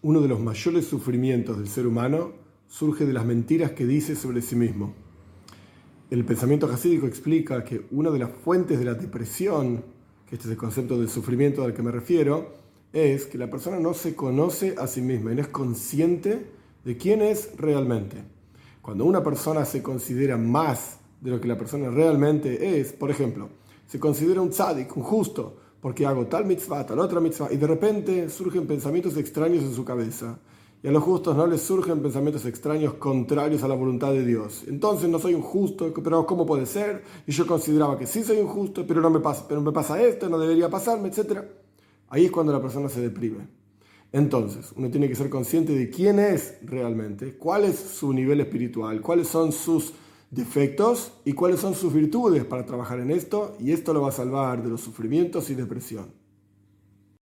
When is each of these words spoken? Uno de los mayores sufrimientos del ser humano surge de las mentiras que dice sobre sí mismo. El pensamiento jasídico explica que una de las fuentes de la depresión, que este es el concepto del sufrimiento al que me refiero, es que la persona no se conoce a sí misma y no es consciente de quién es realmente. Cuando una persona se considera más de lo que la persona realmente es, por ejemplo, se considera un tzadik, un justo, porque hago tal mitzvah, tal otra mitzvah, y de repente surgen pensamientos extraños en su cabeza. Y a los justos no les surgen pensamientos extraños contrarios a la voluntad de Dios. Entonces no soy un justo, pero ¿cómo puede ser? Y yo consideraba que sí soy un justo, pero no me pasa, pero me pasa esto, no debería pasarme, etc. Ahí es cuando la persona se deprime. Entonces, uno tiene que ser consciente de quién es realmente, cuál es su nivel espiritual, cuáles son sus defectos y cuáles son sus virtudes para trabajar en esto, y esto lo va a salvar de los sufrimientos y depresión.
Uno 0.00 0.20
de 0.20 0.28
los 0.28 0.38
mayores 0.38 0.86
sufrimientos 0.86 1.58
del 1.58 1.66
ser 1.66 1.84
humano 1.84 2.30
surge 2.68 3.04
de 3.04 3.12
las 3.12 3.26
mentiras 3.26 3.72
que 3.72 3.84
dice 3.84 4.14
sobre 4.14 4.42
sí 4.42 4.54
mismo. 4.54 4.94
El 6.08 6.24
pensamiento 6.24 6.68
jasídico 6.68 7.08
explica 7.08 7.64
que 7.64 7.84
una 7.90 8.12
de 8.12 8.20
las 8.20 8.30
fuentes 8.30 8.78
de 8.78 8.84
la 8.84 8.94
depresión, 8.94 9.82
que 10.24 10.36
este 10.36 10.46
es 10.46 10.52
el 10.52 10.56
concepto 10.56 11.00
del 11.00 11.08
sufrimiento 11.08 11.64
al 11.64 11.74
que 11.74 11.82
me 11.82 11.90
refiero, 11.90 12.54
es 12.92 13.26
que 13.26 13.38
la 13.38 13.50
persona 13.50 13.80
no 13.80 13.92
se 13.92 14.14
conoce 14.14 14.76
a 14.78 14.86
sí 14.86 15.02
misma 15.02 15.32
y 15.32 15.34
no 15.34 15.42
es 15.42 15.48
consciente 15.48 16.46
de 16.84 16.96
quién 16.96 17.20
es 17.20 17.50
realmente. 17.56 18.18
Cuando 18.80 19.04
una 19.04 19.24
persona 19.24 19.64
se 19.64 19.82
considera 19.82 20.36
más 20.36 21.00
de 21.20 21.32
lo 21.32 21.40
que 21.40 21.48
la 21.48 21.58
persona 21.58 21.90
realmente 21.90 22.78
es, 22.78 22.92
por 22.92 23.10
ejemplo, 23.10 23.48
se 23.88 23.98
considera 23.98 24.40
un 24.42 24.50
tzadik, 24.50 24.96
un 24.96 25.02
justo, 25.02 25.56
porque 25.80 26.06
hago 26.06 26.26
tal 26.26 26.44
mitzvah, 26.44 26.84
tal 26.86 26.98
otra 26.98 27.20
mitzvah, 27.20 27.52
y 27.52 27.56
de 27.56 27.66
repente 27.66 28.28
surgen 28.28 28.66
pensamientos 28.66 29.16
extraños 29.16 29.64
en 29.64 29.74
su 29.74 29.84
cabeza. 29.84 30.38
Y 30.80 30.86
a 30.86 30.92
los 30.92 31.02
justos 31.02 31.36
no 31.36 31.46
les 31.46 31.60
surgen 31.60 32.00
pensamientos 32.00 32.44
extraños 32.46 32.94
contrarios 32.94 33.64
a 33.64 33.68
la 33.68 33.74
voluntad 33.74 34.12
de 34.12 34.24
Dios. 34.24 34.62
Entonces 34.68 35.08
no 35.08 35.18
soy 35.18 35.34
un 35.34 35.42
justo, 35.42 35.92
pero 35.92 36.24
¿cómo 36.24 36.46
puede 36.46 36.66
ser? 36.66 37.02
Y 37.26 37.32
yo 37.32 37.46
consideraba 37.48 37.98
que 37.98 38.06
sí 38.06 38.22
soy 38.22 38.38
un 38.38 38.46
justo, 38.46 38.86
pero 38.86 39.00
no 39.00 39.10
me 39.10 39.18
pasa, 39.18 39.44
pero 39.48 39.60
me 39.60 39.72
pasa 39.72 40.00
esto, 40.00 40.28
no 40.28 40.38
debería 40.38 40.68
pasarme, 40.68 41.08
etc. 41.08 41.40
Ahí 42.08 42.26
es 42.26 42.30
cuando 42.30 42.52
la 42.52 42.62
persona 42.62 42.88
se 42.88 43.00
deprime. 43.00 43.48
Entonces, 44.12 44.72
uno 44.76 44.88
tiene 44.88 45.08
que 45.08 45.16
ser 45.16 45.28
consciente 45.28 45.74
de 45.74 45.90
quién 45.90 46.18
es 46.18 46.58
realmente, 46.62 47.36
cuál 47.36 47.64
es 47.64 47.76
su 47.76 48.12
nivel 48.12 48.40
espiritual, 48.40 49.02
cuáles 49.02 49.28
son 49.28 49.52
sus 49.52 49.92
defectos 50.30 51.12
y 51.24 51.32
cuáles 51.32 51.60
son 51.60 51.74
sus 51.74 51.92
virtudes 51.92 52.44
para 52.44 52.66
trabajar 52.66 53.00
en 53.00 53.10
esto, 53.10 53.56
y 53.58 53.72
esto 53.72 53.92
lo 53.92 54.02
va 54.02 54.08
a 54.08 54.12
salvar 54.12 54.62
de 54.62 54.70
los 54.70 54.80
sufrimientos 54.80 55.50
y 55.50 55.54
depresión. 55.54 56.12